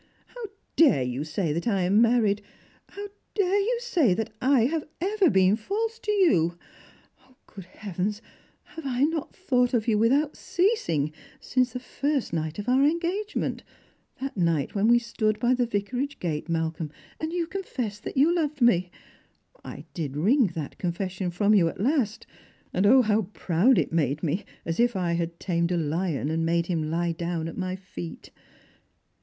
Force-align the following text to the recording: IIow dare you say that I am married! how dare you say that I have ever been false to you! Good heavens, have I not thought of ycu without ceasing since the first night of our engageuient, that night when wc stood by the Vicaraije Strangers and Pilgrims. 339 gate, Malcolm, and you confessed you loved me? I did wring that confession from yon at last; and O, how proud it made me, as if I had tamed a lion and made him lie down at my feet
IIow 0.35 0.49
dare 0.77 1.03
you 1.03 1.23
say 1.23 1.53
that 1.53 1.67
I 1.67 1.83
am 1.83 2.01
married! 2.01 2.41
how 2.89 3.09
dare 3.35 3.59
you 3.59 3.77
say 3.79 4.15
that 4.15 4.33
I 4.41 4.61
have 4.65 4.83
ever 4.99 5.29
been 5.29 5.55
false 5.55 5.99
to 5.99 6.11
you! 6.11 6.57
Good 7.45 7.65
heavens, 7.65 8.19
have 8.63 8.83
I 8.83 9.03
not 9.03 9.35
thought 9.35 9.75
of 9.75 9.85
ycu 9.85 9.99
without 9.99 10.35
ceasing 10.35 11.13
since 11.39 11.73
the 11.73 11.79
first 11.79 12.33
night 12.33 12.57
of 12.57 12.67
our 12.67 12.81
engageuient, 12.81 13.61
that 14.19 14.35
night 14.35 14.73
when 14.73 14.89
wc 14.89 15.01
stood 15.01 15.37
by 15.39 15.53
the 15.53 15.67
Vicaraije 15.67 16.13
Strangers 16.13 16.15
and 16.19 16.45
Pilgrims. 16.47 16.47
339 16.47 16.47
gate, 16.47 16.49
Malcolm, 16.49 16.91
and 17.19 17.31
you 17.31 17.45
confessed 17.45 18.07
you 18.15 18.33
loved 18.33 18.59
me? 18.59 18.89
I 19.63 19.85
did 19.93 20.17
wring 20.17 20.47
that 20.55 20.79
confession 20.79 21.29
from 21.29 21.53
yon 21.53 21.69
at 21.69 21.79
last; 21.79 22.25
and 22.73 22.87
O, 22.87 23.03
how 23.03 23.27
proud 23.33 23.77
it 23.77 23.93
made 23.93 24.23
me, 24.23 24.45
as 24.65 24.79
if 24.79 24.95
I 24.95 25.13
had 25.13 25.39
tamed 25.39 25.71
a 25.71 25.77
lion 25.77 26.29
and 26.31 26.43
made 26.43 26.65
him 26.65 26.89
lie 26.89 27.11
down 27.11 27.47
at 27.47 27.55
my 27.55 27.75
feet 27.75 28.31